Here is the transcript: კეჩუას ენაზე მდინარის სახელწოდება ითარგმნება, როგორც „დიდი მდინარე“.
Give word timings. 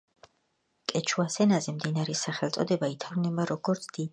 კეჩუას 0.91 1.35
ენაზე 1.45 1.75
მდინარის 1.77 2.25
სახელწოდება 2.29 2.91
ითარგმნება, 2.95 3.47
როგორც 3.53 3.87
„დიდი 3.89 3.97
მდინარე“. 3.97 4.09